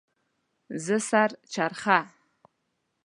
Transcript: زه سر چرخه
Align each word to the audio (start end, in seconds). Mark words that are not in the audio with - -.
زه 0.85 0.97
سر 1.09 1.29
چرخه 1.53 1.99